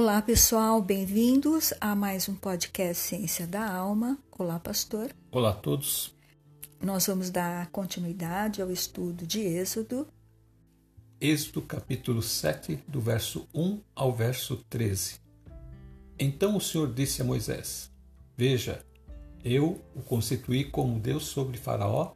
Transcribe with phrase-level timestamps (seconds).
[0.00, 4.16] Olá, pessoal, bem-vindos a mais um podcast Ciência da Alma.
[4.38, 5.10] Olá, pastor.
[5.28, 6.14] Olá a todos.
[6.80, 10.06] Nós vamos dar continuidade ao estudo de Êxodo.
[11.20, 15.18] Êxodo capítulo 7, do verso 1 ao verso 13.
[16.16, 17.90] Então o Senhor disse a Moisés:
[18.36, 18.86] Veja,
[19.44, 22.12] eu o constituí como Deus sobre Faraó,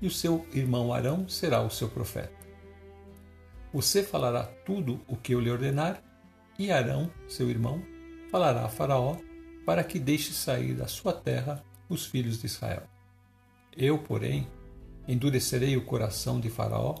[0.00, 2.34] e o seu irmão Arão será o seu profeta.
[3.72, 6.02] Você falará tudo o que eu lhe ordenar,
[6.58, 7.82] e Arão, seu irmão,
[8.30, 9.16] falará a Faraó
[9.64, 12.82] para que deixe sair da sua terra os filhos de Israel.
[13.76, 14.46] Eu, porém,
[15.06, 16.96] endurecerei o coração de Faraó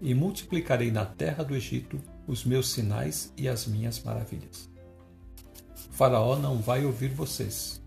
[0.00, 4.70] e multiplicarei na terra do Egito os meus sinais e as minhas maravilhas.
[5.90, 7.82] Faraó não vai ouvir vocês.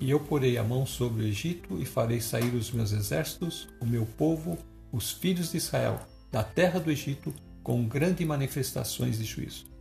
[0.00, 3.86] E eu porei a mão sobre o Egito e farei sair os meus exércitos, o
[3.86, 4.58] meu povo,
[4.92, 7.32] os filhos de Israel, da terra do Egito,
[7.62, 9.73] com grandes manifestações de juízo.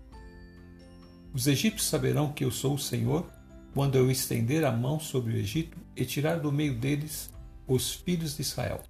[1.34, 3.28] Os egípcios saberão que eu sou o Senhor
[3.74, 7.34] quando eu estender a mão sobre o Egito e tirar do meio deles
[7.68, 8.84] os filhos de Israel.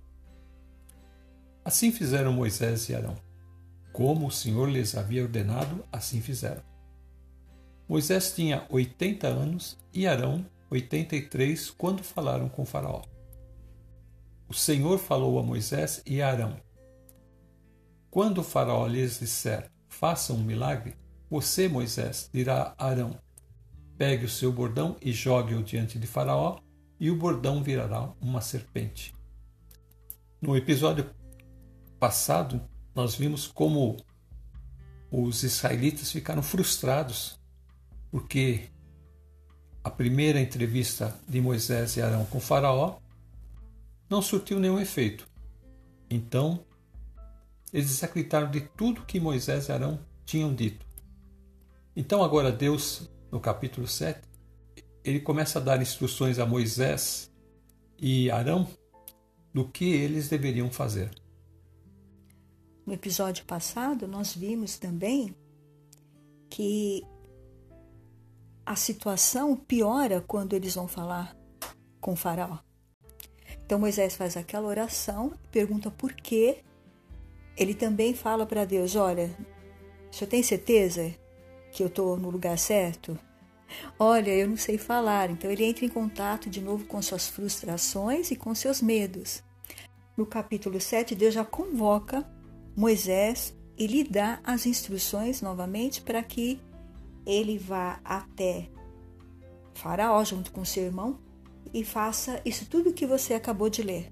[1.64, 3.16] Assim fizeram Moisés e Arão.
[3.94, 6.62] Como o Senhor lhes havia ordenado, assim fizeram.
[7.88, 13.04] Moisés tinha oitenta anos e Arão oitenta e três quando falaram com Faraó.
[14.50, 16.58] O Senhor falou a Moisés e a Arão:
[18.10, 20.96] Quando o Faraó lhes disser, façam um milagre,
[21.34, 23.18] você, Moisés, dirá a Arão:
[23.98, 26.60] Pegue o seu bordão e jogue-o diante de Faraó,
[27.00, 29.16] e o bordão virará uma serpente.
[30.40, 31.10] No episódio
[32.00, 32.62] passado,
[32.94, 33.98] nós vimos como
[35.10, 37.40] os israelitas ficaram frustrados
[38.12, 38.70] porque
[39.84, 43.00] a primeira entrevista de Moisés e Arão com Faraó
[44.08, 45.28] não surtiu nenhum efeito.
[46.12, 46.64] Então,
[47.74, 50.93] eles desacreditaram de tudo que Moisés e Arão tinham dito.
[51.96, 54.22] Então, agora, Deus, no capítulo 7,
[55.04, 57.32] ele começa a dar instruções a Moisés
[58.00, 58.68] e Arão
[59.54, 61.12] do que eles deveriam fazer.
[62.86, 65.36] No episódio passado, nós vimos também
[66.50, 67.04] que
[68.66, 71.38] a situação piora quando eles vão falar
[72.02, 72.60] com Faraó.
[73.66, 76.64] Então Moisés faz aquela oração, pergunta por quê.
[77.56, 79.36] Ele também fala para Deus: Olha,
[80.12, 81.14] o senhor tem certeza
[81.74, 83.18] que eu estou no lugar certo?
[83.98, 85.30] Olha, eu não sei falar.
[85.30, 89.44] Então ele entra em contato de novo com suas frustrações e com seus medos.
[90.16, 92.24] No capítulo 7, Deus já convoca
[92.76, 96.60] Moisés e lhe dá as instruções novamente para que
[97.26, 98.70] ele vá até
[99.74, 101.20] Faraó junto com seu irmão
[101.74, 104.12] e faça isso tudo que você acabou de ler.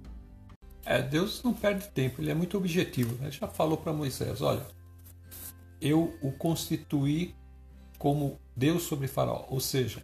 [0.84, 3.16] É, Deus não perde tempo, ele é muito objetivo.
[3.22, 4.66] Ele já falou para Moisés: olha,
[5.80, 7.36] eu o constituí
[8.02, 9.46] como Deus sobre Faraó.
[9.48, 10.04] Ou seja,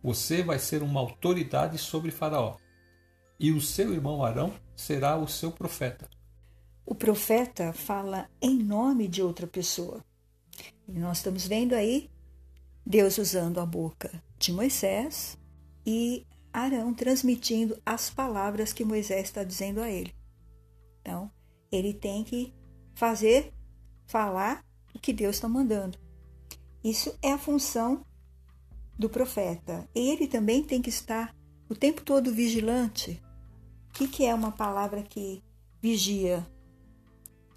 [0.00, 2.56] você vai ser uma autoridade sobre Faraó.
[3.36, 6.08] E o seu irmão Arão será o seu profeta.
[6.86, 10.04] O profeta fala em nome de outra pessoa.
[10.86, 12.08] E nós estamos vendo aí
[12.86, 15.36] Deus usando a boca de Moisés
[15.84, 20.14] e Arão transmitindo as palavras que Moisés está dizendo a ele.
[21.00, 21.28] Então,
[21.72, 22.54] ele tem que
[22.94, 23.52] fazer,
[24.06, 24.64] falar
[24.94, 25.98] o que Deus está mandando.
[26.82, 28.04] Isso é a função
[28.98, 29.88] do profeta.
[29.94, 31.34] Ele também tem que estar
[31.68, 33.22] o tempo todo vigilante.
[33.90, 35.42] O que, que é uma palavra que
[35.80, 36.46] vigia?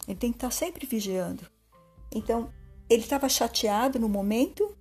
[0.08, 1.50] Ele tem que estar sempre vigiando.
[2.14, 2.54] Então,
[2.90, 4.78] ele estava chateado no momento,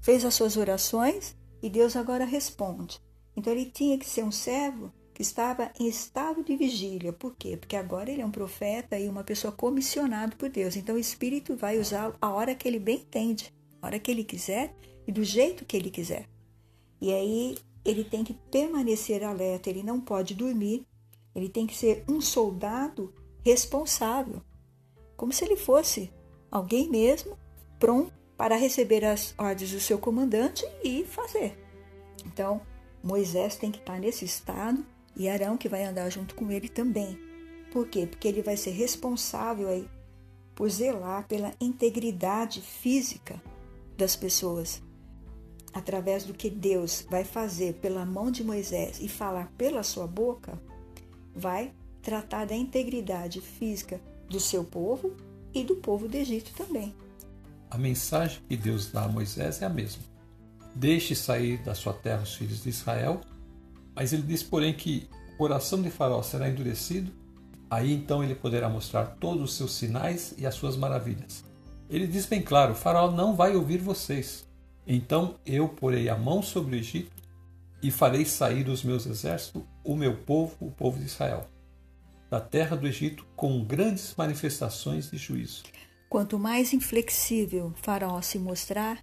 [0.00, 3.00] fez as suas orações e Deus agora responde.
[3.36, 7.12] Então, ele tinha que ser um servo estava em estado de vigília.
[7.12, 7.56] Por quê?
[7.56, 10.76] Porque agora ele é um profeta e uma pessoa comissionada por Deus.
[10.76, 14.24] Então o Espírito vai usá-lo a hora que ele bem entende, a hora que ele
[14.24, 14.74] quiser
[15.06, 16.28] e do jeito que ele quiser.
[17.00, 20.86] E aí ele tem que permanecer alerta, ele não pode dormir,
[21.34, 23.14] ele tem que ser um soldado
[23.44, 24.42] responsável,
[25.16, 26.12] como se ele fosse
[26.50, 27.38] alguém mesmo
[27.78, 31.58] pronto para receber as ordens do seu comandante e fazer.
[32.26, 32.60] Então,
[33.02, 34.84] Moisés tem que estar nesse estado
[35.16, 37.18] e Arão que vai andar junto com ele também.
[37.72, 38.06] Por quê?
[38.06, 39.88] Porque ele vai ser responsável aí
[40.54, 43.40] por zelar pela integridade física
[43.96, 44.82] das pessoas.
[45.72, 50.60] Através do que Deus vai fazer pela mão de Moisés e falar pela sua boca,
[51.34, 51.72] vai
[52.02, 55.16] tratar da integridade física do seu povo
[55.54, 56.94] e do povo do Egito também.
[57.70, 60.02] A mensagem que Deus dá a Moisés é a mesma.
[60.74, 63.20] Deixe sair da sua terra os filhos de Israel
[63.94, 67.12] mas ele diz, porém, que o coração de Faraó será endurecido,
[67.70, 71.44] aí então ele poderá mostrar todos os seus sinais e as suas maravilhas.
[71.88, 74.48] Ele diz bem claro: Faraó não vai ouvir vocês.
[74.86, 77.12] Então eu porei a mão sobre o Egito
[77.82, 81.46] e farei sair os meus exércitos, o meu povo, o povo de Israel,
[82.28, 85.62] da terra do Egito com grandes manifestações de juízo.
[86.08, 88.98] Quanto mais inflexível Faraó se mostrar,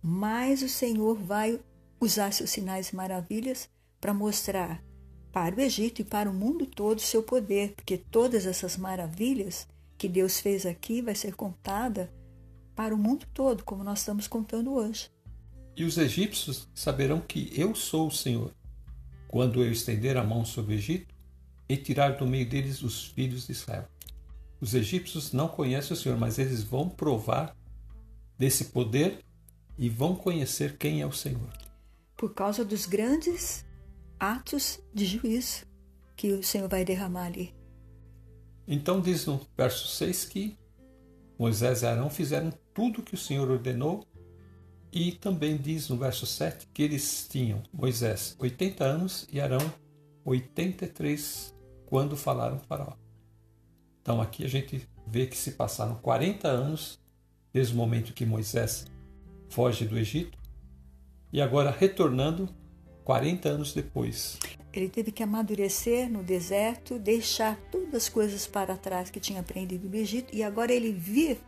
[0.00, 1.60] mais o Senhor vai
[2.00, 3.68] usar seus sinais e maravilhas
[4.04, 4.84] para mostrar
[5.32, 9.66] para o Egito e para o mundo todo seu poder, porque todas essas maravilhas
[9.96, 12.12] que Deus fez aqui vai ser contada
[12.76, 15.08] para o mundo todo, como nós estamos contando hoje.
[15.74, 18.52] E os egípcios saberão que eu sou o Senhor,
[19.26, 21.14] quando eu estender a mão sobre o Egito
[21.66, 23.88] e tirar do meio deles os filhos de Israel.
[24.60, 27.56] Os egípcios não conhecem o Senhor, mas eles vão provar
[28.38, 29.24] desse poder
[29.78, 31.50] e vão conhecer quem é o Senhor.
[32.14, 33.64] Por causa dos grandes
[34.32, 35.66] atos de juízo
[36.16, 37.54] que o Senhor vai derramar ali.
[38.66, 40.58] Então diz no verso 6 que
[41.38, 44.06] Moisés e Arão fizeram tudo o que o Senhor ordenou
[44.92, 49.60] e também diz no verso 7 que eles tinham, Moisés, 80 anos e Arão
[50.24, 51.54] 83
[51.86, 52.94] quando falaram com Faraó.
[54.00, 57.00] Então aqui a gente vê que se passaram 40 anos
[57.52, 58.86] desde o momento que Moisés
[59.48, 60.38] foge do Egito
[61.32, 62.48] e agora retornando
[63.04, 64.38] 40 anos depois.
[64.72, 69.88] Ele teve que amadurecer no deserto, deixar todas as coisas para trás que tinha aprendido
[69.88, 71.38] no Egito e agora ele vir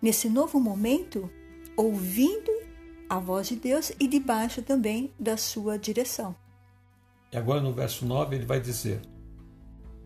[0.00, 1.30] nesse novo momento
[1.76, 2.50] ouvindo
[3.08, 6.34] a voz de Deus e debaixo também da sua direção.
[7.32, 9.00] E agora no verso 9 ele vai dizer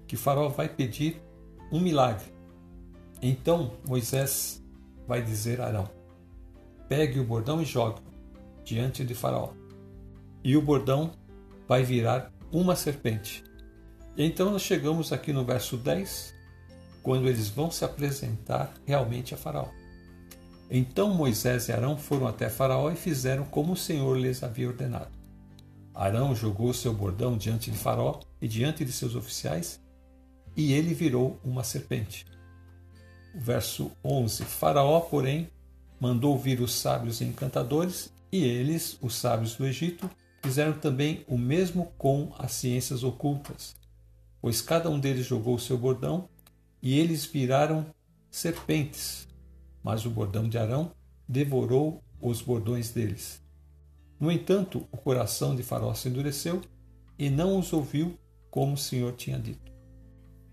[0.07, 1.23] que Faraó vai pedir
[1.71, 2.33] um milagre.
[3.23, 4.61] Então Moisés
[5.07, 5.89] vai dizer a Arão:
[6.89, 8.01] Pegue o bordão e jogue
[8.65, 9.60] diante de Faraó.
[10.43, 11.13] E o bordão
[11.69, 13.45] vai virar uma serpente.
[14.17, 16.35] Então nós chegamos aqui no verso 10,
[17.03, 19.69] quando eles vão se apresentar realmente a Faraó.
[20.71, 25.11] Então Moisés e Arão foram até Faraó e fizeram como o Senhor lhes havia ordenado.
[25.95, 29.81] Arão jogou seu bordão diante de Faraó e diante de seus oficiais,
[30.57, 32.25] e ele virou uma serpente.
[33.35, 35.49] O verso 11: Faraó, porém,
[36.01, 40.09] mandou vir os sábios e encantadores, e eles, os sábios do Egito,
[40.43, 43.75] fizeram também o mesmo com as ciências ocultas,
[44.41, 46.29] pois cada um deles jogou seu bordão,
[46.83, 47.87] e eles viraram
[48.31, 49.29] serpentes,
[49.83, 50.93] mas o bordão de Arão
[51.29, 53.43] devorou os bordões deles.
[54.19, 56.61] No entanto, o coração de Faraó se endureceu
[57.19, 58.19] e não os ouviu
[58.51, 59.71] como o Senhor tinha dito.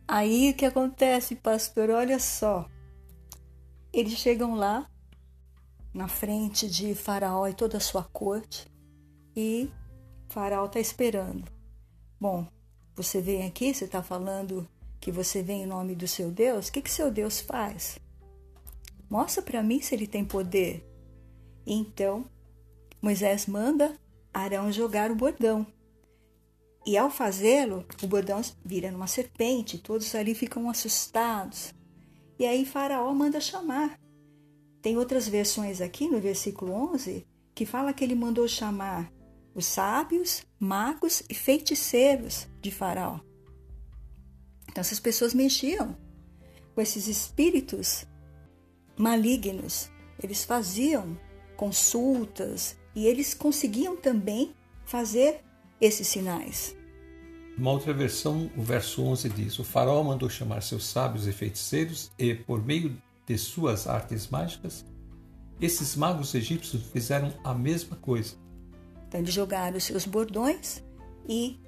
[0.07, 1.89] Aí o que acontece, pastor?
[1.89, 2.69] Olha só.
[3.91, 4.89] Eles chegam lá,
[5.93, 8.67] na frente de Faraó e toda a sua corte,
[9.35, 9.69] e
[10.29, 11.45] Faraó está esperando.
[12.19, 12.47] Bom,
[12.95, 14.67] você vem aqui, você está falando
[14.99, 17.99] que você vem em nome do seu Deus, o que, que seu Deus faz?
[19.09, 20.85] Mostra para mim se ele tem poder.
[21.65, 22.25] Então,
[23.01, 23.95] Moisés manda
[24.33, 25.65] Arão jogar o bordão.
[26.85, 31.73] E ao fazê-lo, o bordão vira numa serpente, todos ali ficam assustados.
[32.39, 33.99] E aí Faraó manda chamar.
[34.81, 39.11] Tem outras versões aqui no versículo 11 que fala que ele mandou chamar
[39.57, 43.19] os sábios, magos e feiticeiros de Faraó.
[44.69, 45.97] Então essas pessoas mexiam
[46.75, 48.05] com esses espíritos
[48.95, 49.89] malignos.
[50.21, 51.19] Eles faziam
[51.55, 54.53] consultas e eles conseguiam também
[54.85, 55.43] fazer
[55.81, 56.75] esses sinais.
[57.57, 62.11] Uma outra versão, o verso 11 diz: O faraó mandou chamar seus sábios e feiticeiros,
[62.19, 64.85] e, por meio de suas artes mágicas,
[65.59, 68.35] esses magos egípcios fizeram a mesma coisa.
[69.07, 70.83] Então, eles jogaram os seus bordões
[71.27, 71.59] e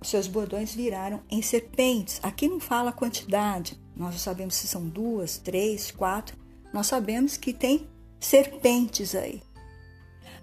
[0.00, 2.20] os seus bordões viraram em serpentes.
[2.22, 6.36] Aqui não fala a quantidade, nós não sabemos se são duas, três, quatro,
[6.72, 9.42] nós sabemos que tem serpentes aí.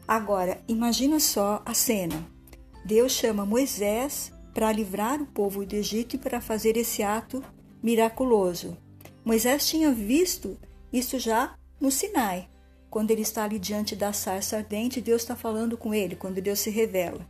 [0.08, 2.26] Agora, imagina só a cena.
[2.84, 7.44] Deus chama Moisés para livrar o povo do Egito e para fazer esse ato
[7.82, 8.78] miraculoso.
[9.24, 10.58] Moisés tinha visto
[10.92, 12.50] isso já no Sinai.
[12.90, 16.60] Quando ele está ali diante da sarça ardente, Deus está falando com ele, quando Deus
[16.60, 17.28] se revela.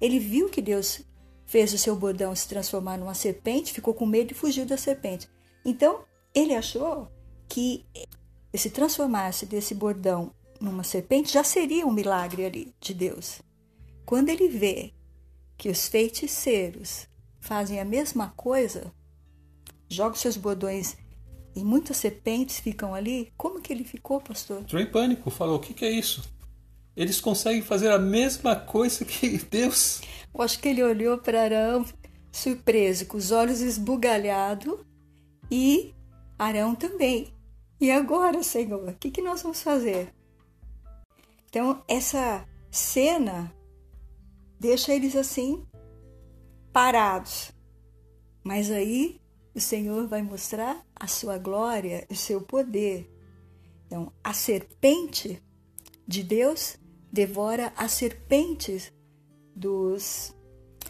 [0.00, 1.02] Ele viu que Deus
[1.46, 5.28] fez o seu bordão se transformar numa serpente, ficou com medo e fugiu da serpente.
[5.64, 7.08] Então, ele achou
[7.48, 7.86] que
[8.54, 13.40] se transformasse desse bordão numa serpente, já seria um milagre ali de Deus.
[14.04, 14.92] Quando ele vê
[15.56, 17.06] que os feiticeiros
[17.40, 18.92] fazem a mesma coisa,
[19.88, 20.96] jogam seus bordões
[21.56, 24.60] e muitas serpentes ficam ali, como que ele ficou, pastor?
[24.60, 26.22] Entrou em pânico, falou: o que, que é isso?
[26.94, 30.02] Eles conseguem fazer a mesma coisa que Deus.
[30.34, 31.86] Eu acho que ele olhou para Arão
[32.30, 34.78] surpreso, com os olhos esbugalhados,
[35.50, 35.94] e
[36.38, 37.32] Arão também
[37.80, 40.12] E agora, Senhor, o que, que nós vamos fazer?
[41.48, 43.50] Então, essa cena
[44.60, 45.64] deixa eles assim,
[46.70, 47.50] parados.
[48.44, 49.18] Mas aí
[49.56, 53.10] o Senhor vai mostrar a sua glória, o seu poder.
[53.86, 55.42] Então, a serpente
[56.06, 56.76] de Deus
[57.10, 58.92] devora as serpentes
[59.54, 60.34] dos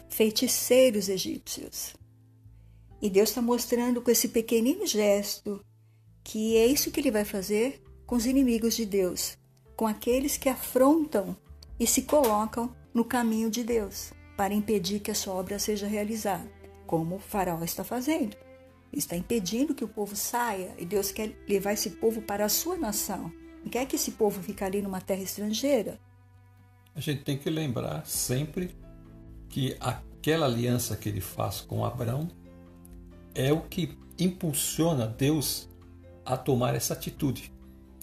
[0.09, 1.95] feiticeiros egípcios.
[3.01, 5.61] E Deus está mostrando com esse pequenino gesto
[6.21, 9.37] que é isso que ele vai fazer com os inimigos de Deus,
[9.77, 11.37] com aqueles que afrontam
[11.79, 16.51] e se colocam no caminho de Deus para impedir que a sua obra seja realizada,
[16.85, 18.46] como o faraó está fazendo.
[18.99, 22.77] Está impedindo que o povo saia e Deus quer levar esse povo para a sua
[22.77, 23.31] nação.
[23.63, 25.99] Não quer que esse povo fique ali numa terra estrangeira.
[26.95, 28.75] A gente tem que lembrar sempre
[29.49, 32.27] que aquela aliança que ele faz com Abraão
[33.35, 35.69] é o que impulsiona Deus
[36.25, 37.53] a tomar essa atitude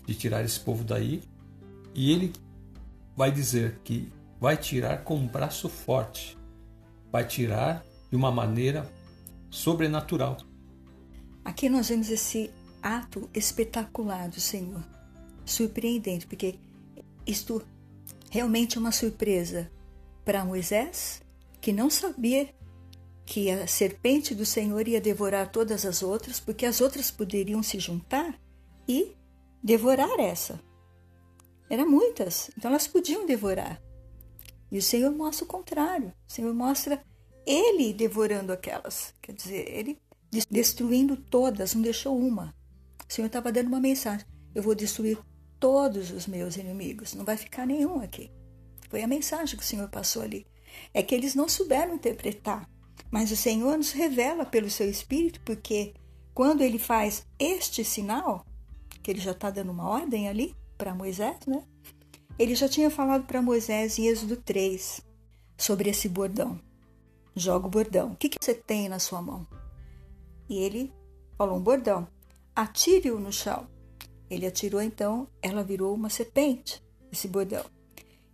[0.06, 1.22] de tirar esse povo daí.
[1.94, 2.32] E ele
[3.16, 6.36] vai dizer que vai tirar com um braço forte,
[7.10, 8.88] vai tirar de uma maneira
[9.50, 10.36] sobrenatural.
[11.44, 12.50] Aqui nós vemos esse
[12.82, 14.82] ato espetacular do Senhor,
[15.44, 16.58] surpreendente, porque
[17.26, 17.62] isto
[18.30, 19.70] realmente é uma surpresa
[20.24, 21.22] para Moisés,
[21.60, 22.54] que não sabia
[23.26, 27.78] que a serpente do Senhor ia devorar todas as outras, porque as outras poderiam se
[27.78, 28.38] juntar
[28.88, 29.14] e
[29.62, 30.60] devorar essa.
[31.70, 33.80] Eram muitas, então elas podiam devorar.
[34.70, 36.12] E o Senhor mostra o contrário.
[36.28, 37.02] O Senhor mostra
[37.46, 39.14] ele devorando aquelas.
[39.22, 40.00] Quer dizer, ele
[40.50, 42.54] destruindo todas, não deixou uma.
[43.08, 45.18] O Senhor estava dando uma mensagem: eu vou destruir
[45.58, 48.30] todos os meus inimigos, não vai ficar nenhum aqui.
[48.88, 50.46] Foi a mensagem que o Senhor passou ali.
[50.92, 52.68] É que eles não souberam interpretar
[53.14, 55.94] mas o Senhor nos revela pelo seu Espírito, porque
[56.34, 58.44] quando ele faz este sinal,
[59.04, 61.62] que ele já está dando uma ordem ali para Moisés, né?
[62.36, 65.00] Ele já tinha falado para Moisés em Êxodo 3
[65.56, 66.58] sobre esse bordão.
[67.36, 68.12] Joga o bordão.
[68.12, 69.46] O que, que você tem na sua mão?
[70.48, 70.92] E ele
[71.36, 72.06] falou: um bordão.
[72.54, 73.66] Atire-o no chão.
[74.30, 76.82] Ele atirou, então, ela virou uma serpente,
[77.12, 77.64] esse bordão.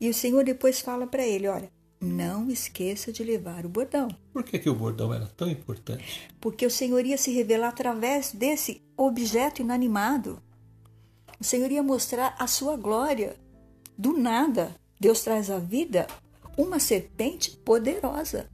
[0.00, 4.08] E o Senhor depois fala para ele: olha, não esqueça de levar o bordão.
[4.32, 6.28] Por que, que o bordão era tão importante?
[6.40, 10.42] Porque o Senhor ia se revelar através desse objeto inanimado.
[11.38, 13.36] O Senhor ia mostrar a sua glória.
[13.96, 16.06] Do nada, Deus traz à vida
[16.56, 18.48] uma serpente poderosa.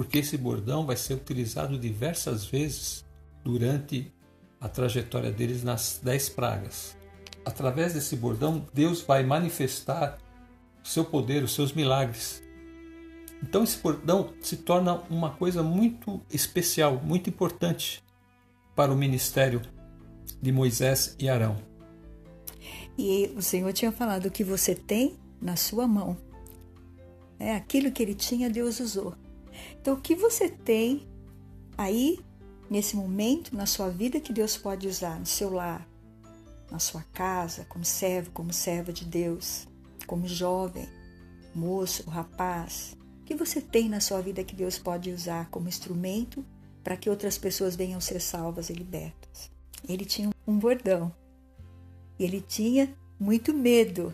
[0.00, 3.04] Porque esse bordão vai ser utilizado diversas vezes
[3.44, 4.10] durante
[4.58, 6.96] a trajetória deles nas dez pragas.
[7.44, 10.16] Através desse bordão, Deus vai manifestar
[10.82, 12.42] o seu poder, os seus milagres.
[13.42, 18.02] Então esse bordão se torna uma coisa muito especial, muito importante
[18.74, 19.60] para o ministério
[20.40, 21.58] de Moisés e Arão.
[22.96, 26.16] E o Senhor tinha falado que você tem na sua mão.
[27.38, 29.14] É aquilo que ele tinha, Deus usou.
[29.80, 31.08] Então o que você tem
[31.76, 32.20] aí
[32.68, 35.88] nesse momento na sua vida que Deus pode usar no seu lar,
[36.70, 39.66] na sua casa, como servo, como serva de Deus,
[40.06, 40.88] como jovem,
[41.54, 46.44] moço, rapaz, que você tem na sua vida que Deus pode usar como instrumento
[46.84, 49.50] para que outras pessoas venham ser salvas e libertas.
[49.88, 51.12] Ele tinha um bordão.
[52.18, 54.12] Ele tinha muito medo.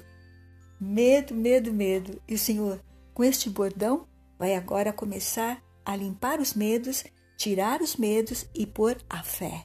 [0.81, 2.21] Medo, medo, medo.
[2.29, 2.81] E o Senhor,
[3.13, 4.07] com este bordão,
[4.38, 7.05] vai agora começar a limpar os medos,
[7.37, 9.64] tirar os medos e pôr a fé,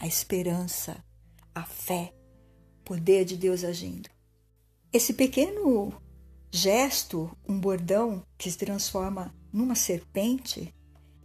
[0.00, 1.02] a esperança,
[1.54, 2.12] a fé,
[2.84, 4.08] poder de Deus agindo.
[4.92, 5.92] Esse pequeno
[6.50, 10.74] gesto, um bordão que se transforma numa serpente,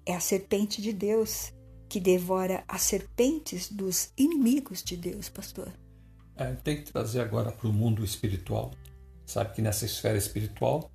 [0.05, 1.53] é a serpente de Deus
[1.87, 5.73] que devora as serpentes dos inimigos de Deus, pastor.
[6.35, 8.71] É, tem que trazer agora para o mundo espiritual.
[9.25, 10.91] Sabe que nessa esfera espiritual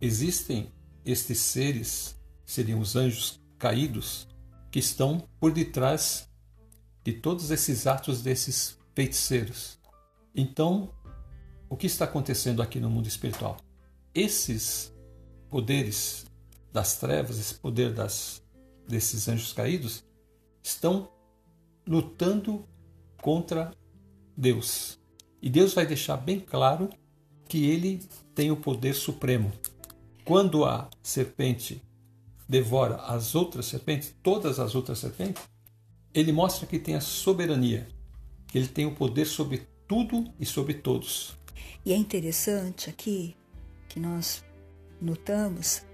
[0.00, 0.72] existem
[1.06, 4.26] estes seres, seriam os anjos caídos,
[4.70, 6.28] que estão por detrás
[7.04, 9.78] de todos esses atos desses feiticeiros.
[10.34, 10.92] Então,
[11.70, 13.56] o que está acontecendo aqui no mundo espiritual?
[14.12, 14.92] Esses
[15.48, 16.26] poderes
[16.72, 18.42] das trevas, esse poder das,
[18.88, 20.04] desses anjos caídos,
[20.62, 21.08] estão
[21.86, 22.66] lutando
[23.22, 23.72] contra
[24.36, 24.98] Deus.
[25.40, 26.90] E Deus vai deixar bem claro
[27.48, 28.00] que ele
[28.34, 29.52] tem o poder supremo.
[30.26, 31.80] Quando a serpente
[32.48, 35.40] devora as outras serpentes, todas as outras serpentes,
[36.12, 37.86] ele mostra que tem a soberania,
[38.48, 41.36] que ele tem o poder sobre tudo e sobre todos.
[41.84, 43.36] E é interessante aqui
[43.88, 44.44] que nós
[45.00, 45.84] notamos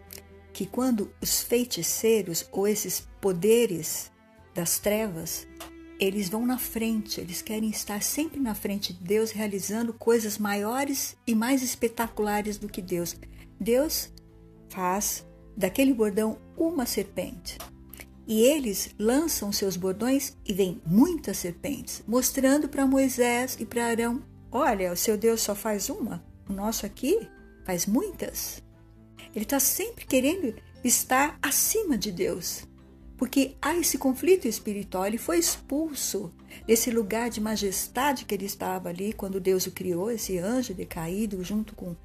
[0.50, 4.10] que quando os feiticeiros ou esses poderes
[4.54, 5.46] das trevas
[6.00, 11.18] eles vão na frente, eles querem estar sempre na frente de Deus, realizando coisas maiores
[11.26, 13.14] e mais espetaculares do que Deus.
[13.60, 14.10] Deus
[14.72, 15.26] faz
[15.56, 17.58] daquele bordão uma serpente.
[18.26, 24.22] E eles lançam seus bordões e vêm muitas serpentes, mostrando para Moisés e para Arão:
[24.50, 27.28] olha, o seu Deus só faz uma, o nosso aqui
[27.64, 28.62] faz muitas.
[29.34, 32.64] Ele está sempre querendo estar acima de Deus,
[33.16, 35.06] porque há esse conflito espiritual.
[35.06, 36.32] Ele foi expulso
[36.66, 41.42] desse lugar de majestade que ele estava ali quando Deus o criou, esse anjo decaído,
[41.42, 41.96] junto com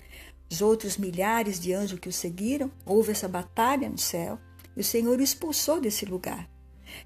[0.49, 2.71] os outros milhares de anjos que o seguiram.
[2.85, 4.39] Houve essa batalha no céu.
[4.75, 6.49] E o Senhor o expulsou desse lugar.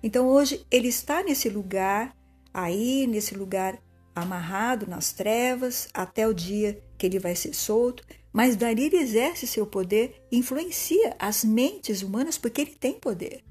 [0.03, 2.15] Então hoje ele está nesse lugar,
[2.53, 3.79] aí, nesse lugar
[4.13, 8.03] amarrado nas trevas, até o dia que ele vai ser solto.
[8.33, 13.43] Mas dali ele exerce seu poder, influencia as mentes humanas, porque ele tem poder.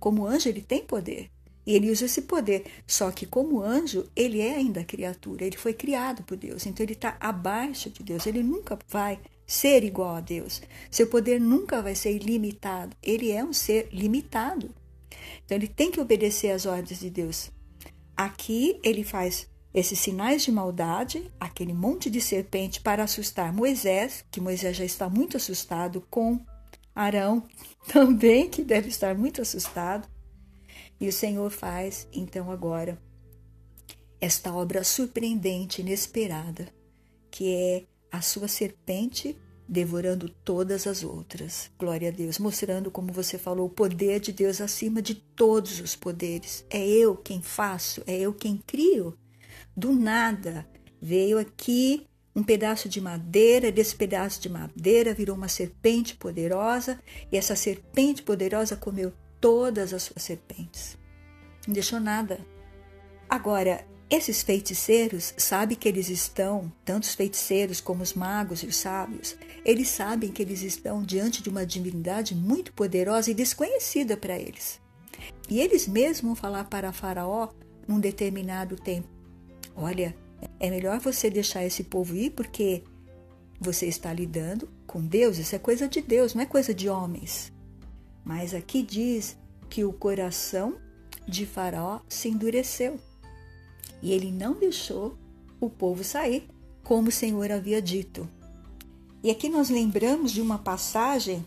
[0.00, 1.30] Como anjo, ele tem poder.
[1.66, 2.64] E ele usa esse poder.
[2.86, 5.44] Só que, como anjo, ele é ainda criatura.
[5.44, 6.64] Ele foi criado por Deus.
[6.64, 8.24] Então, ele está abaixo de Deus.
[8.26, 10.60] Ele nunca vai ser igual a Deus.
[10.90, 12.96] Seu poder nunca vai ser ilimitado.
[13.02, 14.74] Ele é um ser limitado.
[15.44, 17.50] Então ele tem que obedecer às ordens de Deus.
[18.16, 24.40] Aqui ele faz esses sinais de maldade, aquele monte de serpente para assustar Moisés, que
[24.40, 26.40] Moisés já está muito assustado com
[26.94, 27.42] Arão
[27.86, 30.08] também, que deve estar muito assustado.
[31.00, 32.98] E o Senhor faz então agora
[34.20, 36.68] esta obra surpreendente, inesperada,
[37.30, 39.36] que é a sua serpente
[39.68, 41.70] devorando todas as outras.
[41.78, 45.96] Glória a Deus, mostrando como você falou, o poder de Deus acima de todos os
[45.96, 46.64] poderes.
[46.70, 49.18] É eu quem faço, é eu quem crio.
[49.76, 50.66] Do nada
[51.00, 57.00] veio aqui um pedaço de madeira, desse pedaço de madeira virou uma serpente poderosa,
[57.32, 60.96] e essa serpente poderosa comeu todas as suas serpentes.
[61.66, 62.38] Não deixou nada.
[63.28, 68.76] Agora, esses feiticeiros sabem que eles estão, tanto os feiticeiros como os magos e os
[68.76, 74.38] sábios, eles sabem que eles estão diante de uma divindade muito poderosa e desconhecida para
[74.38, 74.80] eles.
[75.48, 77.48] E eles mesmos vão falar para Faraó
[77.88, 79.08] num determinado tempo:
[79.74, 80.16] Olha,
[80.60, 82.84] é melhor você deixar esse povo ir porque
[83.58, 87.52] você está lidando com Deus, isso é coisa de Deus, não é coisa de homens.
[88.26, 89.38] Mas aqui diz
[89.70, 90.78] que o coração
[91.28, 92.98] de Faraó se endureceu
[94.02, 95.16] e ele não deixou
[95.60, 96.48] o povo sair,
[96.82, 98.28] como o Senhor havia dito.
[99.22, 101.46] E aqui nós lembramos de uma passagem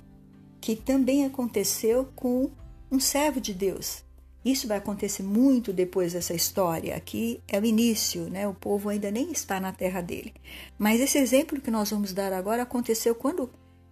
[0.62, 2.50] que também aconteceu com
[2.90, 4.02] um servo de Deus.
[4.44, 6.96] Isso vai acontecer muito depois dessa história.
[6.96, 8.48] Aqui é o início, né?
[8.48, 10.34] O povo ainda nem está na terra dele.
[10.78, 13.50] Mas esse exemplo que nós vamos dar agora aconteceu quando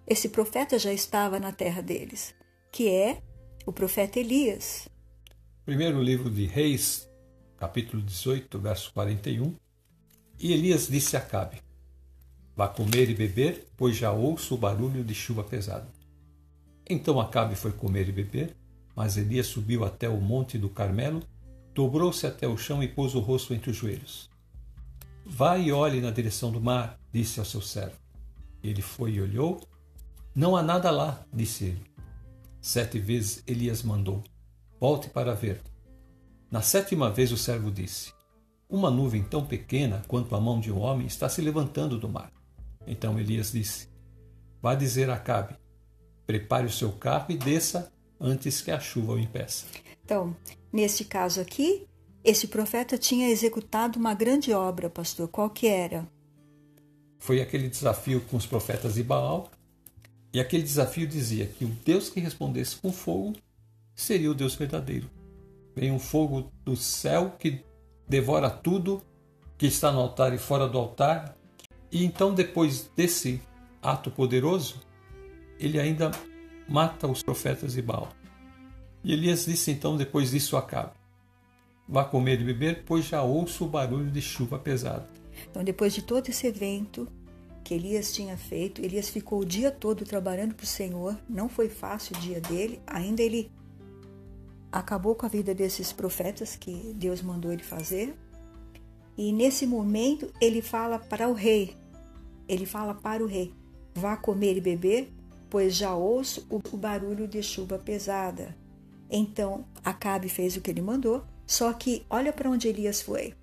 [0.08, 2.34] esse profeta já estava na terra deles,
[2.78, 3.24] que é
[3.66, 4.88] o profeta Elias.
[5.66, 7.10] Primeiro livro de Reis,
[7.58, 9.56] capítulo 18, verso 41.
[10.40, 11.58] E Elias disse a Acabe:
[12.56, 15.88] Vá comer e beber, pois já ouço o barulho de chuva pesada.
[16.88, 18.56] Então Acabe foi comer e beber,
[18.96, 21.24] mas Elias subiu até o monte do Carmelo,
[21.74, 24.30] dobrou-se até o chão e pôs o rosto entre os joelhos.
[25.26, 27.98] Vá e olhe na direção do mar, disse ao seu servo.
[28.64, 29.68] Ele foi e olhou.
[30.36, 31.97] Não há nada lá, disse ele.
[32.62, 34.24] Sete vezes Elias mandou:
[34.80, 35.62] Volte para ver.
[36.50, 38.14] Na sétima vez o servo disse:
[38.70, 42.32] Uma nuvem tão pequena quanto a mão de um homem está se levantando do mar.
[42.86, 43.90] Então Elias disse:
[44.62, 45.56] Vá dizer a Acabe:
[46.26, 49.66] Prepare o seu carro e desça antes que a chuva o impeça.
[50.04, 50.36] Então,
[50.72, 51.86] neste caso aqui,
[52.24, 55.28] esse profeta tinha executado uma grande obra, pastor.
[55.28, 56.08] Qual que era?
[57.20, 59.50] Foi aquele desafio com os profetas de Baal.
[60.38, 63.34] E aquele desafio dizia que o Deus que respondesse com fogo
[63.96, 65.10] seria o Deus verdadeiro
[65.76, 67.66] vem um fogo do céu que
[68.08, 69.02] devora tudo
[69.58, 71.36] que está no altar e fora do altar.
[71.92, 73.42] E então, depois desse
[73.82, 74.80] ato poderoso,
[75.60, 76.12] ele ainda
[76.70, 78.10] mata os profetas de Baal.
[79.04, 80.94] E Elias disse então, depois disso acaba.
[81.90, 85.08] Vá comer e beber, pois já ouço o barulho de chuva pesada.
[85.50, 87.08] Então, depois de todo esse evento
[87.68, 91.20] que Elias tinha feito, Elias ficou o dia todo trabalhando para o Senhor.
[91.28, 92.80] Não foi fácil o dia dele.
[92.88, 93.52] Ainda ele
[94.72, 98.16] acabou com a vida desses profetas que Deus mandou ele fazer.
[99.18, 101.76] E nesse momento ele fala para o rei,
[102.48, 103.54] ele fala para o rei:
[103.94, 105.12] vá comer e beber,
[105.50, 108.56] pois já ouço o barulho de chuva pesada.
[109.12, 113.34] Então Acabe fez o que ele mandou, só que olha para onde Elias foi.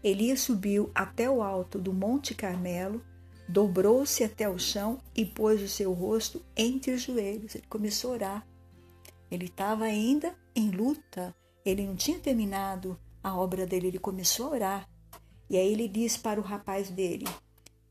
[0.00, 3.02] Elias subiu até o alto do Monte Carmelo,
[3.48, 7.54] dobrou-se até o chão e pôs o seu rosto entre os joelhos.
[7.54, 8.46] Ele começou a orar.
[9.30, 13.88] Ele estava ainda em luta, ele não tinha terminado a obra dele.
[13.88, 14.88] Ele começou a orar.
[15.48, 17.26] E aí ele diz para o rapaz dele: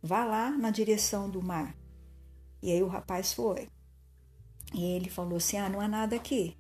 [0.02, 1.76] vá lá na direção do mar.
[2.62, 3.68] E aí o rapaz foi.
[4.74, 6.58] E ele falou assim: ah, não há nada aqui.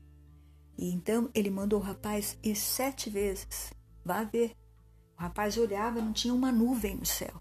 [0.77, 3.73] E então ele mandou o rapaz ir sete vezes.
[4.03, 4.55] Vá ver.
[5.17, 7.33] O rapaz olhava, não tinha uma nuvem no céu.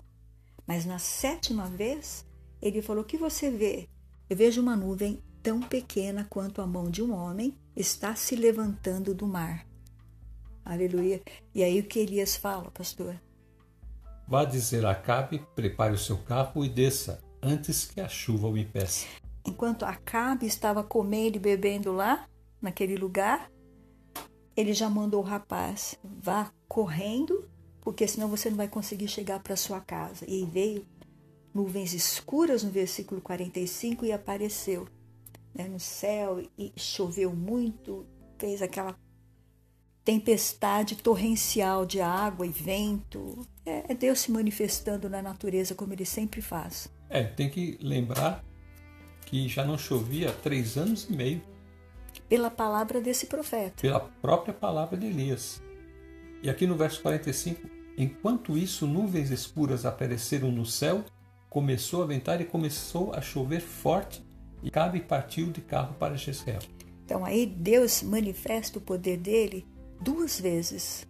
[0.66, 2.26] Mas na sétima vez,
[2.60, 3.88] ele falou: O que você vê?
[4.28, 9.14] Eu vejo uma nuvem tão pequena quanto a mão de um homem está se levantando
[9.14, 9.66] do mar.
[10.64, 11.20] Aleluia.
[11.54, 13.20] E aí o que Elias fala, pastor?
[14.28, 18.56] Vá dizer a Acabe, prepare o seu carro e desça, antes que a chuva o
[18.56, 19.06] impeça.
[19.44, 22.26] Enquanto Acabe estava comendo e bebendo lá,
[22.60, 23.50] naquele lugar,
[24.56, 27.48] ele já mandou o rapaz, vá correndo,
[27.82, 30.24] porque senão você não vai conseguir chegar para sua casa.
[30.26, 30.86] E veio
[31.52, 34.88] nuvens escuras no versículo 45 e apareceu
[35.54, 38.06] né, no céu e choveu muito,
[38.38, 38.96] fez aquela
[40.04, 43.46] tempestade torrencial de água e vento.
[43.66, 46.88] É, é Deus se manifestando na natureza como ele sempre faz.
[47.10, 48.44] É, tem que lembrar
[49.26, 51.42] que já não chovia há três anos e meio.
[52.28, 53.82] Pela palavra desse profeta.
[53.82, 55.60] Pela própria palavra de Elias.
[56.42, 61.04] E aqui no verso 45, enquanto isso, nuvens escuras apareceram no céu,
[61.48, 64.24] começou a ventar e começou a chover forte,
[64.62, 66.60] e Cabe partiu de carro para Jezreel.
[67.04, 69.66] Então aí Deus manifesta o poder dele
[70.00, 71.06] duas vezes.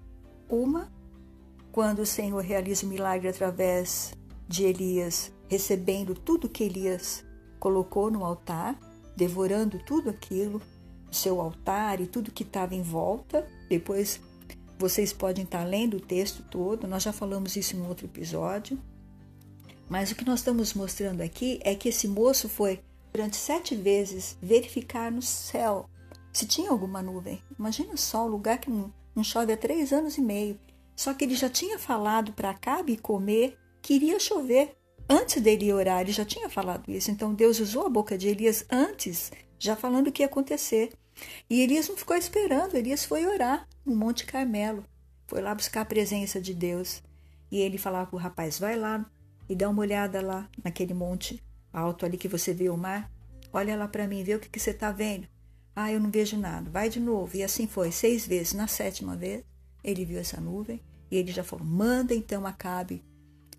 [0.49, 0.93] Uma,
[1.71, 4.13] quando o Senhor realiza o milagre através
[4.47, 7.25] de Elias, recebendo tudo que Elias
[7.59, 8.79] colocou no altar,
[9.17, 10.61] devorando tudo aquilo,
[11.11, 13.47] o seu altar e tudo que estava em volta.
[13.69, 14.21] Depois
[14.79, 18.79] vocês podem estar lendo o texto todo, nós já falamos isso em outro episódio.
[19.89, 22.81] Mas o que nós estamos mostrando aqui é que esse moço foi
[23.13, 25.89] durante sete vezes verificar no céu
[26.33, 27.43] se tinha alguma nuvem.
[27.59, 30.59] Imagina só, um lugar que não, não chove há três anos e meio.
[30.97, 34.75] Só que ele já tinha falado para Acabe comer que iria chover.
[35.09, 37.11] Antes dele orar, ele já tinha falado isso.
[37.11, 40.93] Então Deus usou a boca de Elias antes, já falando o que ia acontecer.
[41.51, 44.85] E Elias não ficou esperando, Elias foi orar no Monte Carmelo.
[45.27, 47.03] Foi lá buscar a presença de Deus.
[47.51, 49.05] E ele falava para o rapaz: vai lá
[49.49, 51.43] e dá uma olhada lá naquele monte
[51.73, 53.11] alto ali que você vê o mar.
[53.53, 55.27] Olha lá para mim, vê o que, que você está vendo.
[55.75, 56.71] Ah, eu não vejo nada.
[56.71, 57.37] Vai de novo.
[57.37, 58.53] E assim foi, seis vezes.
[58.53, 59.43] Na sétima vez,
[59.83, 63.03] ele viu essa nuvem e ele já falou: manda então Acabe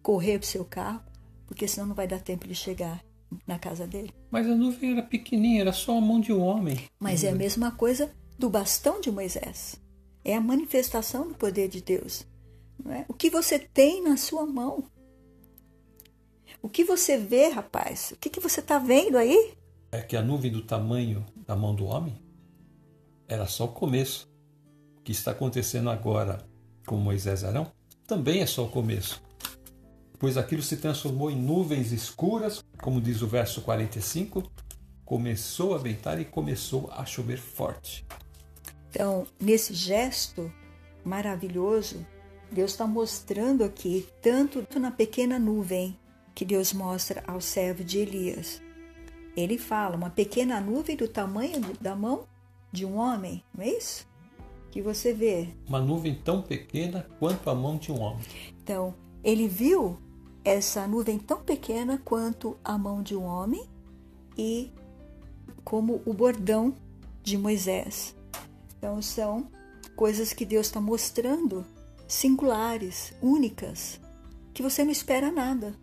[0.01, 1.01] correr para o seu carro,
[1.47, 3.03] porque senão não vai dar tempo de chegar
[3.47, 4.11] na casa dele.
[4.29, 6.87] Mas a nuvem era pequenininha, era só a mão de um homem.
[6.99, 9.81] Mas é a mesma coisa do bastão de Moisés.
[10.23, 12.25] É a manifestação do poder de Deus.
[12.89, 13.05] É?
[13.07, 14.83] O que você tem na sua mão.
[16.61, 18.11] O que você vê, rapaz?
[18.11, 19.53] O que, que você está vendo aí?
[19.91, 22.15] É que a nuvem do tamanho da mão do homem
[23.27, 24.29] era só o começo.
[24.97, 26.45] O que está acontecendo agora
[26.85, 27.71] com Moisés e Arão
[28.07, 29.21] também é só o começo
[30.23, 34.49] pois aquilo se transformou em nuvens escuras, como diz o verso 45,
[35.03, 38.05] começou a ventar e começou a chover forte.
[38.93, 40.53] Então, nesse gesto
[41.03, 42.05] maravilhoso,
[42.51, 45.97] Deus está mostrando aqui, tanto na pequena nuvem
[46.35, 48.61] que Deus mostra ao servo de Elias.
[49.35, 52.27] Ele fala, uma pequena nuvem do tamanho da mão
[52.71, 54.07] de um homem, não é isso?
[54.69, 55.49] Que você vê.
[55.67, 58.23] Uma nuvem tão pequena quanto a mão de um homem.
[58.61, 59.97] Então, ele viu
[60.45, 63.67] essa nuvem tão pequena quanto a mão de um homem
[64.37, 64.71] e
[65.63, 66.75] como o bordão
[67.23, 68.15] de Moisés.
[68.83, 69.47] Então são
[69.95, 71.65] coisas que Deus está mostrando,
[72.05, 73.97] singulares, únicas,
[74.53, 75.73] que você não espera nada.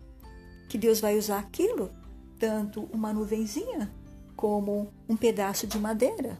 [0.69, 1.91] Que Deus vai usar aquilo,
[2.37, 3.91] tanto uma nuvenzinha
[4.35, 6.37] como um pedaço de madeira,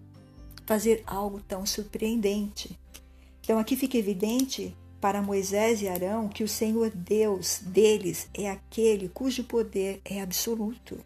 [0.67, 2.79] fazer algo tão surpreendente.
[3.41, 9.09] Então aqui fica evidente para Moisés e Arão que o Senhor Deus deles é aquele
[9.09, 11.03] cujo poder é absoluto,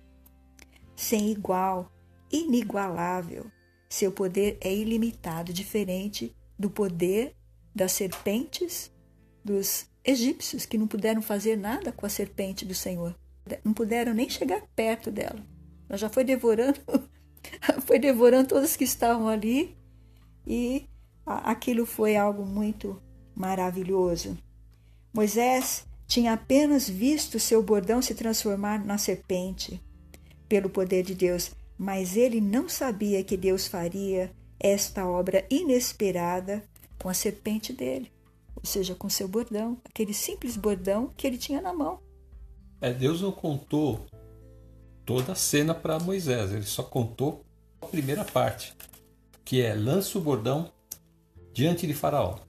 [0.97, 1.89] sem igual,
[2.29, 3.54] inigualável.
[3.95, 7.33] Seu poder é ilimitado, diferente do poder
[7.73, 8.91] das serpentes
[9.41, 13.15] dos egípcios, que não puderam fazer nada com a serpente do Senhor.
[13.63, 15.41] Não puderam nem chegar perto dela.
[15.87, 16.77] Ela já foi devorando,
[17.87, 19.77] foi devorando todos que estavam ali
[20.45, 20.89] e
[21.25, 23.01] aquilo foi algo muito
[23.33, 24.37] maravilhoso.
[25.13, 29.81] Moisés tinha apenas visto seu bordão se transformar na serpente
[30.49, 36.63] pelo poder de Deus, mas ele não sabia que Deus faria esta obra inesperada
[37.01, 38.11] com a serpente dele,
[38.55, 41.99] ou seja, com seu bordão, aquele simples bordão que ele tinha na mão.
[42.81, 44.05] É, Deus não contou
[45.05, 47.45] toda a cena para Moisés, ele só contou
[47.81, 48.73] a primeira parte,
[49.43, 50.71] que é lança o bordão
[51.53, 52.39] diante de Faraó.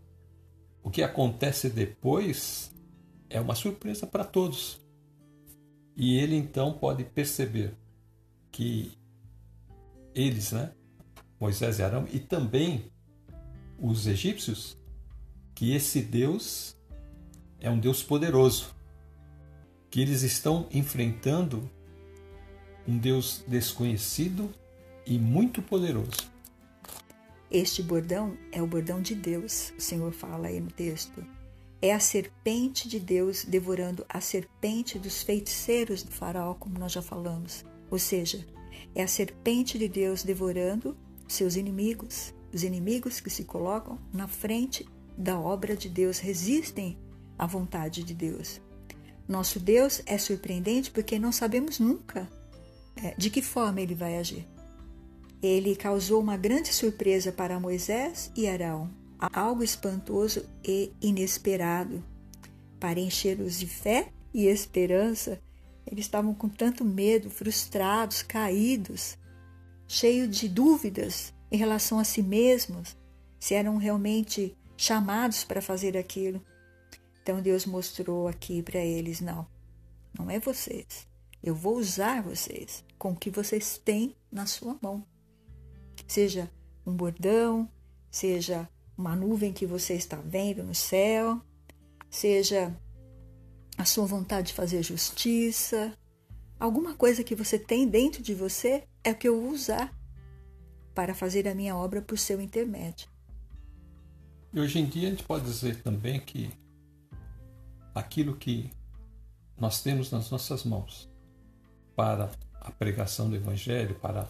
[0.82, 2.72] O que acontece depois
[3.28, 4.80] é uma surpresa para todos.
[5.96, 7.74] E ele então pode perceber
[8.50, 8.96] que
[10.16, 10.72] eles, né,
[11.38, 12.90] Moisés e Arão, e também
[13.78, 14.76] os egípcios,
[15.54, 16.74] que esse Deus
[17.60, 18.74] é um Deus poderoso,
[19.90, 21.70] que eles estão enfrentando
[22.88, 24.50] um Deus desconhecido
[25.06, 26.34] e muito poderoso.
[27.50, 31.24] Este bordão é o bordão de Deus, o Senhor fala aí no texto.
[31.80, 37.02] É a serpente de Deus devorando a serpente dos feiticeiros do faraó, como nós já
[37.02, 37.64] falamos.
[37.90, 38.44] Ou seja,
[38.96, 40.96] é a serpente de Deus devorando
[41.28, 42.34] seus inimigos.
[42.52, 46.98] Os inimigos que se colocam na frente da obra de Deus resistem
[47.38, 48.58] à vontade de Deus.
[49.28, 52.26] Nosso Deus é surpreendente porque não sabemos nunca
[52.96, 54.48] é, de que forma ele vai agir.
[55.42, 62.02] Ele causou uma grande surpresa para Moisés e Arão, algo espantoso e inesperado.
[62.80, 65.38] Para enchê-los de fé e esperança,
[65.86, 69.16] eles estavam com tanto medo, frustrados, caídos,
[69.86, 72.96] cheios de dúvidas em relação a si mesmos,
[73.38, 76.44] se eram realmente chamados para fazer aquilo.
[77.22, 79.46] Então Deus mostrou aqui para eles: não,
[80.18, 81.06] não é vocês.
[81.42, 85.04] Eu vou usar vocês com o que vocês têm na sua mão
[86.06, 86.50] seja
[86.84, 87.68] um bordão,
[88.10, 91.40] seja uma nuvem que você está vendo no céu,
[92.10, 92.74] seja
[93.76, 95.92] a sua vontade de fazer justiça,
[96.58, 99.94] alguma coisa que você tem dentro de você é o que eu vou usar
[100.94, 103.08] para fazer a minha obra por seu intermédio.
[104.52, 106.50] E hoje em dia a gente pode dizer também que
[107.94, 108.70] aquilo que
[109.58, 111.10] nós temos nas nossas mãos
[111.94, 114.28] para a pregação do Evangelho, para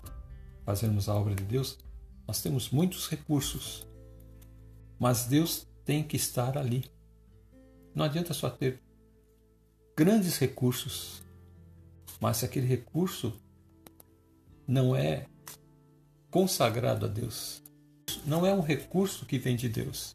[0.65, 1.79] fazermos a obra de Deus,
[2.27, 3.87] nós temos muitos recursos,
[4.99, 6.91] mas Deus tem que estar ali.
[7.95, 8.83] Não adianta só ter
[9.97, 11.23] grandes recursos,
[12.21, 13.33] mas se aquele recurso
[14.67, 15.27] não é
[16.31, 17.63] consagrado a Deus,
[18.27, 20.15] não é um recurso que vem de Deus.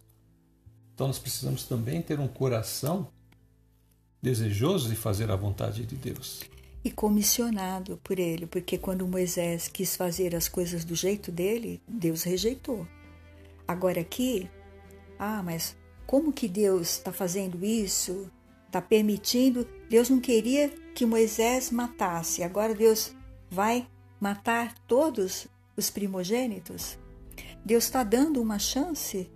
[0.94, 3.08] Então nós precisamos também ter um coração
[4.22, 6.42] desejoso de fazer a vontade de Deus
[6.84, 12.24] e comissionado por ele, porque quando Moisés quis fazer as coisas do jeito dele, Deus
[12.24, 12.88] rejeitou.
[13.68, 14.50] Agora aqui,
[15.20, 15.76] ah, mas
[16.08, 18.30] como que Deus está fazendo isso?
[18.72, 19.68] Está permitindo?
[19.90, 23.14] Deus não queria que Moisés matasse, agora Deus
[23.50, 23.86] vai
[24.18, 26.98] matar todos os primogênitos?
[27.66, 29.30] Deus está dando uma chance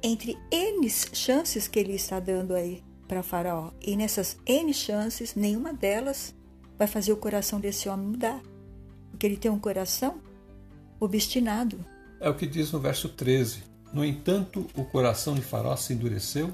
[0.00, 3.72] entre N chances que ele está dando aí para Faraó.
[3.80, 6.32] E nessas N chances, nenhuma delas
[6.78, 8.40] vai fazer o coração desse homem mudar.
[9.10, 10.20] Porque ele tem um coração
[11.00, 11.84] obstinado.
[12.20, 13.64] É o que diz no verso 13.
[13.92, 16.52] No entanto, o coração de Faraó se endureceu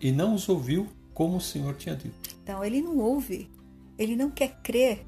[0.00, 0.86] e não os ouviu
[1.18, 2.36] como o Senhor tinha dito.
[2.40, 3.50] Então, ele não ouve,
[3.98, 5.04] ele não quer crer,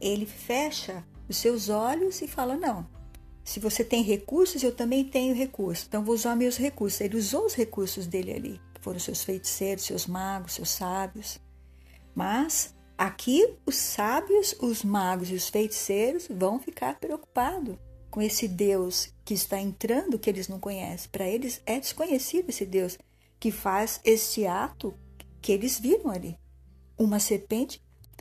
[0.00, 2.86] ele fecha os seus olhos e fala: Não,
[3.42, 7.00] se você tem recursos, eu também tenho recursos, então vou usar meus recursos.
[7.00, 11.40] Ele usou os recursos dele ali, foram seus feiticeiros, seus magos, seus sábios.
[12.14, 17.76] Mas Aqui, os sábios, os magos e os feiticeiros vão ficar preocupados
[18.10, 21.08] com esse Deus que está entrando que eles não conhecem.
[21.08, 22.98] Para eles é desconhecido esse Deus
[23.38, 24.92] que faz este ato
[25.40, 26.38] que eles viram ali.
[26.96, 27.80] Uma serpente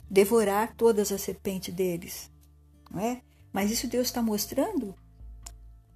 [0.10, 2.32] devorar todas as serpentes deles.
[2.92, 3.22] Não é?
[3.52, 4.96] Mas isso Deus está mostrando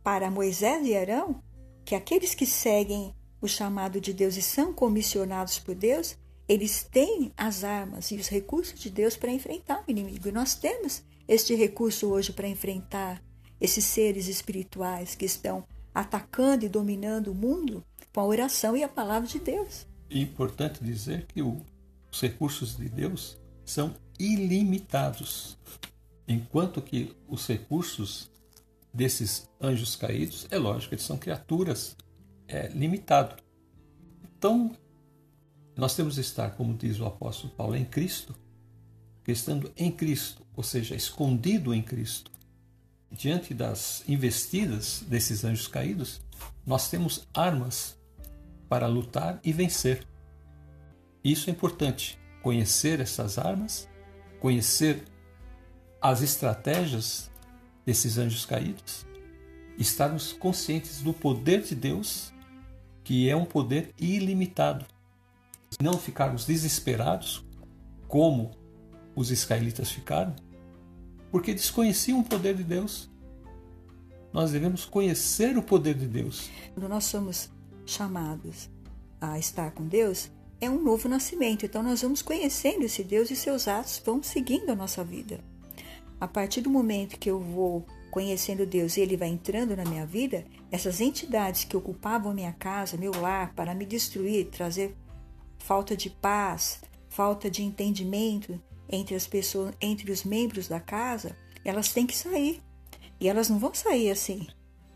[0.03, 1.41] para Moisés e Arão
[1.85, 6.15] que aqueles que seguem o chamado de Deus e são comissionados por Deus,
[6.47, 10.27] eles têm as armas e os recursos de Deus para enfrentar o inimigo.
[10.27, 13.23] E nós temos este recurso hoje para enfrentar
[13.59, 18.89] esses seres espirituais que estão atacando e dominando o mundo com a oração e a
[18.89, 19.87] palavra de Deus.
[20.11, 21.65] É importante dizer que o,
[22.11, 25.57] os recursos de Deus são ilimitados,
[26.27, 28.29] enquanto que os recursos
[28.93, 31.95] desses anjos caídos, é lógico, eles são criaturas,
[32.45, 33.41] é limitado.
[34.37, 34.75] Então,
[35.77, 38.35] nós temos de estar, como diz o apóstolo Paulo, em Cristo,
[39.25, 42.29] estando em Cristo, ou seja, escondido em Cristo.
[43.09, 46.19] Diante das investidas desses anjos caídos,
[46.65, 47.97] nós temos armas
[48.71, 50.07] para lutar e vencer.
[51.21, 53.89] Isso é importante, conhecer essas armas,
[54.39, 55.03] conhecer
[56.01, 57.29] as estratégias
[57.85, 59.05] desses anjos caídos,
[59.77, 62.33] estarmos conscientes do poder de Deus,
[63.03, 64.85] que é um poder ilimitado
[65.81, 67.45] não ficarmos desesperados,
[68.07, 68.51] como
[69.15, 70.33] os israelitas ficaram,
[71.29, 73.09] porque desconheciam o poder de Deus.
[74.31, 76.49] Nós devemos conhecer o poder de Deus.
[76.73, 77.51] Quando nós somos
[77.85, 78.69] chamados
[79.19, 81.65] a estar com Deus é um novo nascimento.
[81.65, 85.39] Então nós vamos conhecendo esse Deus e seus atos vão seguindo a nossa vida.
[86.19, 90.05] A partir do momento que eu vou conhecendo Deus e ele vai entrando na minha
[90.05, 94.95] vida, essas entidades que ocupavam minha casa, meu lar, para me destruir, trazer
[95.57, 101.93] falta de paz, falta de entendimento entre as pessoas, entre os membros da casa, elas
[101.93, 102.61] têm que sair.
[103.19, 104.47] E elas não vão sair assim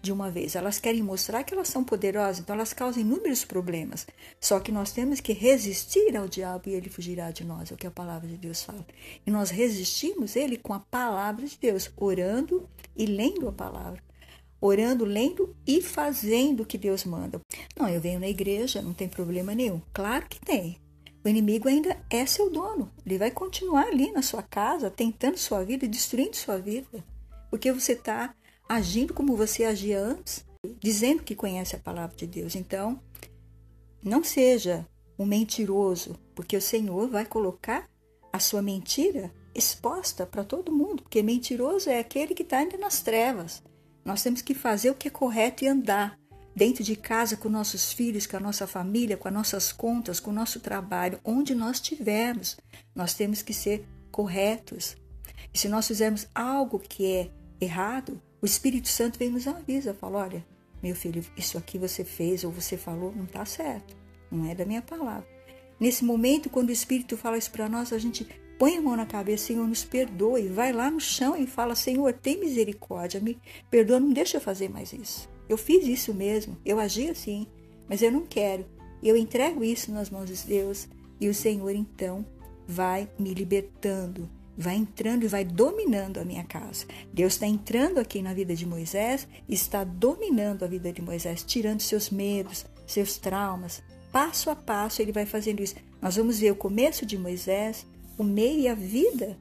[0.06, 0.56] de uma vez.
[0.56, 4.06] Elas querem mostrar que elas são poderosas, então elas causam inúmeros problemas.
[4.40, 7.78] Só que nós temos que resistir ao diabo e ele fugirá de nós, é o
[7.78, 8.86] que a palavra de Deus fala.
[9.26, 14.02] E nós resistimos ele com a palavra de Deus, orando e lendo a palavra.
[14.62, 17.42] Orando, lendo e fazendo o que Deus manda.
[17.78, 19.82] Não, eu venho na igreja, não tem problema nenhum.
[19.92, 20.78] Claro que tem.
[21.24, 22.92] O inimigo ainda é seu dono.
[23.06, 27.04] Ele vai continuar ali na sua casa, tentando sua vida, destruindo sua vida.
[27.50, 28.34] Porque você está
[28.68, 30.46] agindo como você agia antes,
[30.80, 32.56] dizendo que conhece a palavra de Deus.
[32.56, 33.00] Então,
[34.04, 37.90] não seja um mentiroso, porque o Senhor vai colocar
[38.32, 43.02] a sua mentira exposta para todo mundo, porque mentiroso é aquele que está ainda nas
[43.02, 43.64] trevas.
[44.04, 46.20] Nós temos que fazer o que é correto e andar
[46.56, 50.32] dentro de casa com nossos filhos, com a nossa família, com as nossas contas, com
[50.32, 52.58] o nosso trabalho, onde nós estivermos.
[52.94, 54.96] Nós temos que ser corretos.
[55.54, 60.20] E se nós fizermos algo que é errado, o Espírito Santo vem nos avisa, fala,
[60.20, 60.46] olha,
[60.84, 63.98] meu filho, isso aqui você fez ou você falou não está certo,
[64.32, 65.28] não é da minha palavra.
[65.80, 68.24] Nesse momento, quando o Espírito fala isso para nós, a gente
[68.60, 72.14] põe a mão na cabeça, Senhor, nos perdoe, vai lá no chão e fala, Senhor,
[72.14, 73.36] tem misericórdia, me
[73.72, 75.28] perdoa, não deixa eu fazer mais isso.
[75.50, 77.48] Eu fiz isso mesmo, eu agi assim,
[77.90, 78.64] mas eu não quero.
[79.02, 80.88] Eu entrego isso nas mãos de Deus
[81.20, 82.24] e o Senhor então
[82.68, 86.86] vai me libertando, vai entrando e vai dominando a minha casa.
[87.14, 91.82] Deus está entrando aqui na vida de Moisés, está dominando a vida de Moisés, tirando
[91.82, 93.84] seus medos, seus traumas.
[94.12, 95.76] Passo a passo ele vai fazendo isso.
[96.02, 97.86] Nós vamos ver o começo de Moisés,
[98.18, 99.38] o meio e a vida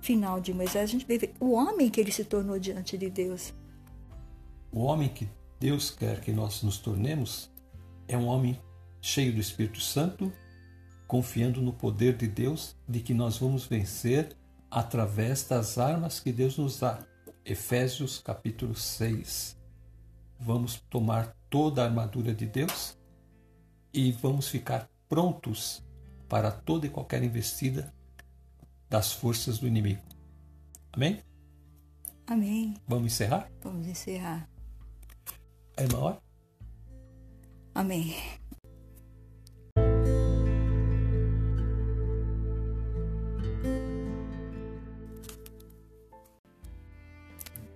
[0.00, 0.84] final de Moisés.
[0.84, 3.52] A gente ver o homem que ele se tornou diante de Deus.
[4.70, 7.50] O homem que Deus quer que nós nos tornemos
[8.08, 8.58] é um homem
[9.00, 10.32] cheio do Espírito Santo,
[11.06, 14.36] confiando no poder de Deus, de que nós vamos vencer
[14.72, 17.04] através das armas que Deus nos dá.
[17.44, 19.58] Efésios capítulo 6.
[20.40, 22.96] Vamos tomar toda a armadura de Deus
[23.92, 25.84] e vamos ficar prontos
[26.26, 27.92] para toda e qualquer investida
[28.88, 30.00] das forças do inimigo.
[30.90, 31.22] Amém?
[32.26, 32.74] Amém.
[32.88, 33.50] Vamos encerrar?
[33.62, 34.48] Vamos encerrar.
[35.76, 36.18] É maior?
[37.74, 38.14] Amém.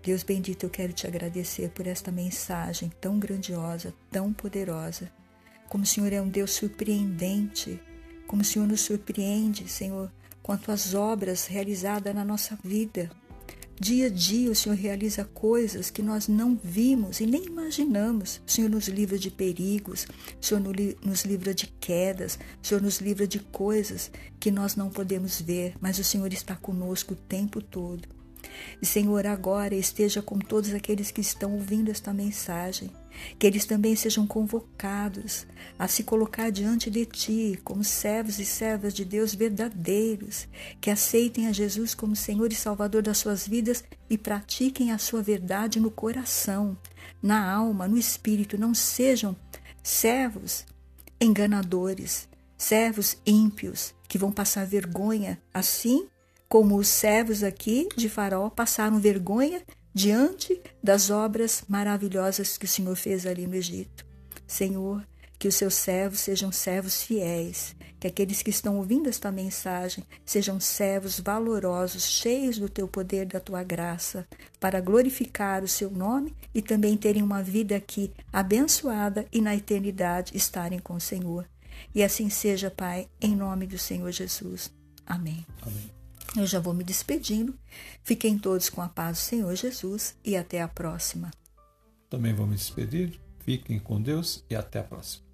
[0.07, 5.11] Deus bendito, eu quero te agradecer por esta mensagem tão grandiosa, tão poderosa.
[5.69, 7.81] Como o Senhor é um Deus surpreendente,
[8.25, 10.12] como o Senhor nos surpreende, Senhor,
[10.45, 13.11] quanto às obras realizadas na nossa vida.
[13.81, 18.40] Dia a dia o Senhor realiza coisas que nós não vimos e nem imaginamos.
[18.47, 20.07] O Senhor nos livra de perigos,
[20.40, 20.62] o Senhor
[21.05, 25.75] nos livra de quedas, o Senhor nos livra de coisas que nós não podemos ver,
[25.81, 28.15] mas o Senhor está conosco o tempo todo.
[28.81, 32.90] E, Senhor, agora esteja com todos aqueles que estão ouvindo esta mensagem,
[33.38, 35.47] que eles também sejam convocados
[35.79, 40.47] a se colocar diante de Ti como servos e servas de Deus verdadeiros,
[40.81, 45.23] que aceitem a Jesus como Senhor e Salvador das suas vidas e pratiquem a sua
[45.23, 46.77] verdade no coração,
[47.23, 48.59] na alma, no espírito.
[48.59, 49.37] Não sejam
[49.83, 50.66] servos
[51.21, 56.09] enganadores, servos ímpios que vão passar vergonha assim
[56.48, 62.94] como os servos aqui de Faraó passaram vergonha diante das obras maravilhosas que o Senhor
[62.96, 64.04] fez ali no Egito.
[64.46, 65.04] Senhor,
[65.38, 70.61] que os seus servos sejam servos fiéis, que aqueles que estão ouvindo esta mensagem sejam
[70.61, 74.26] servos valorosos, cheios do teu poder, da tua graça,
[74.61, 80.36] para glorificar o seu nome e também terem uma vida aqui abençoada e na eternidade
[80.36, 81.47] estarem com o Senhor.
[81.94, 84.72] E assim seja, Pai, em nome do Senhor Jesus.
[85.07, 85.47] Amém.
[85.62, 85.95] Amém.
[86.37, 87.59] Eu já vou me despedindo.
[88.03, 91.30] Fiquem todos com a paz do Senhor Jesus e até a próxima.
[92.11, 93.18] Também vou me despedir.
[93.41, 95.26] Fiquem com Deus e até a próxima.